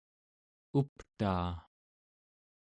uptaa 0.79 1.51